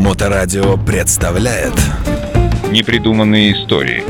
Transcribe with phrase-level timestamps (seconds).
[0.00, 1.74] Моторадио представляет
[2.70, 4.02] Непридуманные истории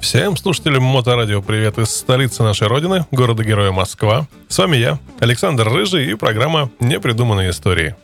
[0.00, 4.26] Всем слушателям Моторадио привет из столицы нашей родины, города-героя Москва.
[4.48, 7.94] С вами я, Александр Рыжий и программа «Непридуманные истории».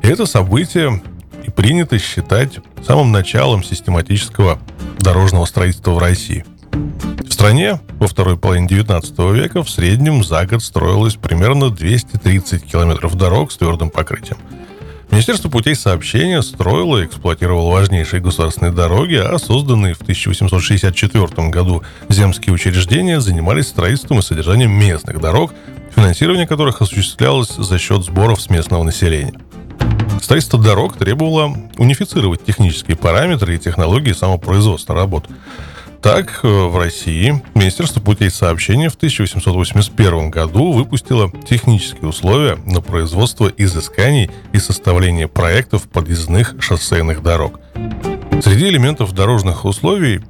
[0.02, 1.02] И это событие
[1.44, 4.60] и принято считать самым началом систематического
[4.98, 6.44] дорожного строительства в России.
[6.72, 13.14] В стране во второй половине 19 века в среднем за год строилось примерно 230 километров
[13.16, 14.38] дорог с твердым покрытием.
[15.10, 22.54] Министерство путей сообщения строило и эксплуатировало важнейшие государственные дороги, а созданные в 1864 году земские
[22.54, 25.52] учреждения занимались строительством и содержанием местных дорог,
[25.96, 29.34] финансирование которых осуществлялось за счет сборов с местного населения.
[30.22, 35.26] Строительство дорог требовало унифицировать технические параметры и технологии самопроизводства работ.
[36.02, 43.52] Так, э, в России Министерство путей сообщения в 1881 году выпустило технические условия на производство
[43.54, 47.60] изысканий и составление проектов подъездных шоссейных дорог.
[48.42, 50.22] Среди элементов дорожных условий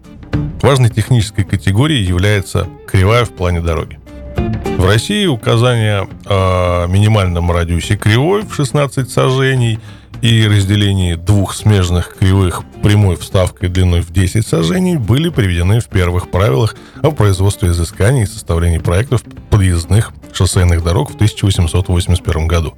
[0.60, 4.00] важной технической категорией является кривая в плане дороги.
[4.36, 9.78] В России указание о минимальном радиусе кривой в 16 сажений–
[10.22, 16.30] и разделении двух смежных кривых прямой вставкой длиной в 10 сажений были приведены в первых
[16.30, 22.74] правилах о производстве изысканий и составлении проектов подъездных шоссейных дорог в 1881 году.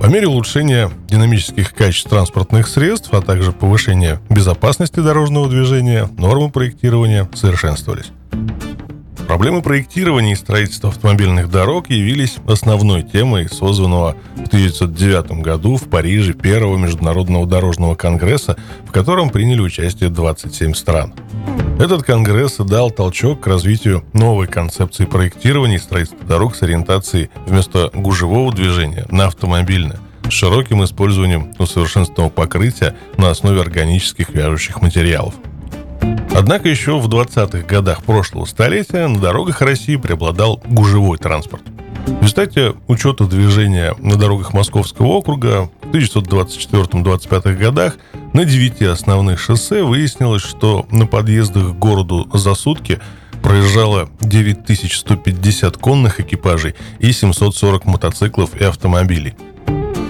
[0.00, 7.28] По мере улучшения динамических качеств транспортных средств, а также повышения безопасности дорожного движения, нормы проектирования
[7.34, 8.12] совершенствовались.
[9.26, 16.34] Проблемы проектирования и строительства автомобильных дорог явились основной темой созванного в 1909 году в Париже
[16.34, 21.14] первого международного дорожного конгресса, в котором приняли участие 27 стран.
[21.80, 27.90] Этот конгресс дал толчок к развитию новой концепции проектирования и строительства дорог с ориентацией вместо
[27.94, 29.98] гужевого движения на автомобильное,
[30.28, 35.34] с широким использованием усовершенствованного покрытия на основе органических вяжущих материалов–
[36.36, 41.62] Однако еще в 20-х годах прошлого столетия на дорогах России преобладал гужевой транспорт.
[42.06, 47.96] В результате учета движения на дорогах Московского округа в 1924-25 годах
[48.32, 52.98] на 9 основных шоссе выяснилось, что на подъездах к городу за сутки
[53.40, 59.34] проезжало 9150 конных экипажей и 740 мотоциклов и автомобилей–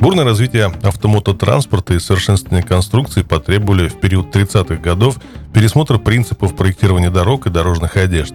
[0.05, 5.17] Бурное развитие автомототранспорта и совершенствование конструкций потребовали в период 30-х годов
[5.55, 8.35] пересмотра принципов проектирования дорог и дорожных одежд.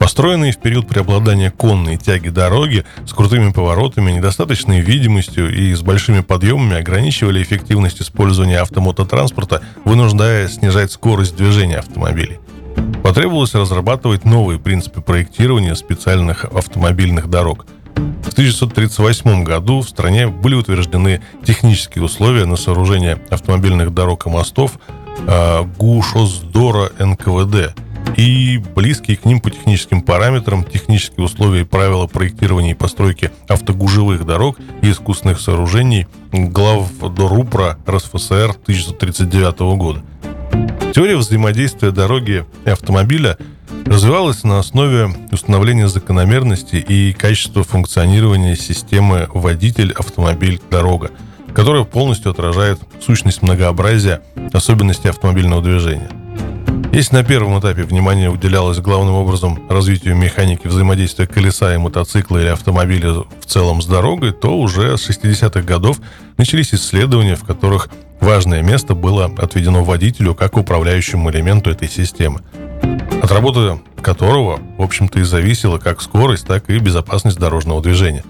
[0.00, 6.18] Построенные в период преобладания конной тяги дороги с крутыми поворотами, недостаточной видимостью и с большими
[6.18, 12.40] подъемами ограничивали эффективность использования автомототранспорта, вынуждая снижать скорость движения автомобилей.
[13.04, 17.66] Потребовалось разрабатывать новые принципы проектирования специальных автомобильных дорог–
[17.96, 24.78] в 1938 году в стране были утверждены технические условия на сооружение автомобильных дорог и мостов
[25.26, 27.74] э, ГУШОСДОРа НКВД
[28.16, 34.24] и близкие к ним по техническим параметрам технические условия и правила проектирования и постройки автогужевых
[34.24, 40.02] дорог и искусственных сооружений глав Дорупра РСФСР 1939 года.
[40.94, 43.36] Теория взаимодействия дороги и автомобиля–
[43.84, 51.10] развивалась на основе установления закономерности и качества функционирования системы водитель-автомобиль-дорога,
[51.54, 54.22] которая полностью отражает сущность многообразия
[54.52, 56.08] особенностей автомобильного движения.
[56.92, 62.48] Если на первом этапе внимание уделялось главным образом развитию механики взаимодействия колеса и мотоцикла или
[62.48, 66.00] автомобиля в целом с дорогой, то уже с 60-х годов
[66.36, 67.88] начались исследования, в которых
[68.20, 72.42] важное место было отведено водителю как управляющему элементу этой системы
[73.22, 78.24] от работы которого, в общем-то, и зависела как скорость, так и безопасность дорожного движения.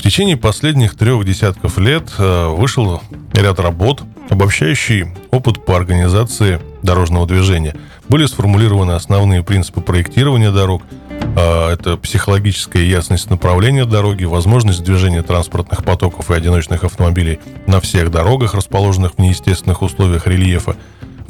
[0.00, 3.02] В течение последних трех десятков лет э, вышел
[3.34, 7.74] ряд работ, обобщающий опыт по организации дорожного движения.
[8.08, 10.82] Были сформулированы основные принципы проектирования дорог.
[11.36, 18.10] Э, это психологическая ясность направления дороги, возможность движения транспортных потоков и одиночных автомобилей на всех
[18.10, 20.76] дорогах, расположенных в неестественных условиях рельефа,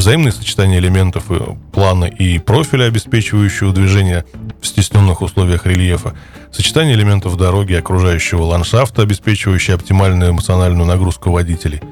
[0.01, 1.25] взаимное сочетание элементов
[1.73, 4.25] плана и профиля, обеспечивающего движение
[4.59, 6.15] в стесненных условиях рельефа,
[6.51, 11.83] сочетание элементов дороги и окружающего ландшафта, обеспечивающее оптимальную эмоциональную нагрузку водителей.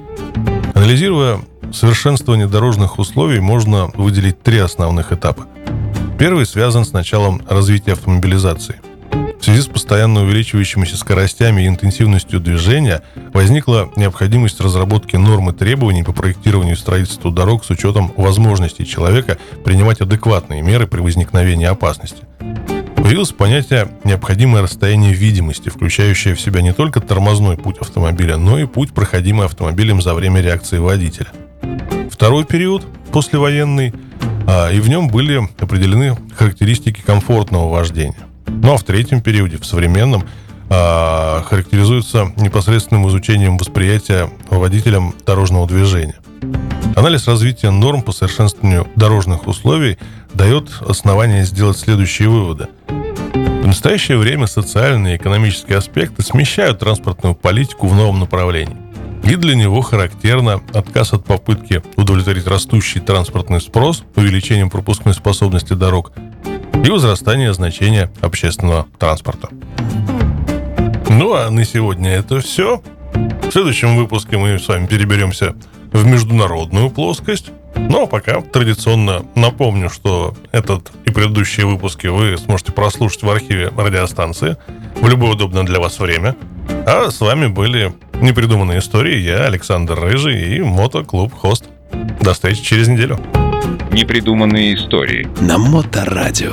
[0.75, 1.41] Анализируя
[1.71, 5.47] совершенствование дорожных условий, можно выделить три основных этапа.
[6.19, 8.81] Первый связан с началом развития автомобилизации.
[9.49, 13.01] Связи с постоянно увеличивающимися скоростями и интенсивностью движения
[13.33, 19.39] возникла необходимость разработки норм и требований по проектированию и строительству дорог с учетом возможностей человека
[19.65, 22.25] принимать адекватные меры при возникновении опасности.
[22.97, 28.67] Появилось понятие «необходимое расстояние видимости», включающее в себя не только тормозной путь автомобиля, но и
[28.67, 31.29] путь, проходимый автомобилем за время реакции водителя.
[32.11, 33.95] Второй период, послевоенный,
[34.47, 38.28] а, и в нем были определены характеристики комфортного вождения.
[38.69, 40.25] Ну а в третьем периоде, в современном,
[40.69, 46.17] а, характеризуется непосредственным изучением восприятия водителем дорожного движения.
[46.95, 49.97] Анализ развития норм по совершенствованию дорожных условий
[50.35, 52.69] дает основание сделать следующие выводы.
[52.89, 58.77] В настоящее время социальные и экономические аспекты смещают транспортную политику в новом направлении.
[59.25, 66.13] И для него характерно отказ от попытки удовлетворить растущий транспортный спрос увеличением пропускной способности дорог
[66.85, 69.49] и возрастание значения общественного транспорта.
[71.09, 72.83] Ну а на сегодня это все.
[73.15, 75.55] В следующем выпуске мы с вами переберемся
[75.93, 77.51] в международную плоскость.
[77.75, 83.73] Ну а пока традиционно напомню, что этот и предыдущие выпуски вы сможете прослушать в архиве
[83.77, 84.57] радиостанции
[85.01, 86.37] в любое удобное для вас время.
[86.87, 89.19] А с вами были непридуманные истории.
[89.19, 91.65] Я Александр Рыжий и Мотоклуб Хост.
[92.21, 93.19] До встречи через неделю.
[93.93, 95.29] Непридуманные истории.
[95.41, 96.53] На Моторадио.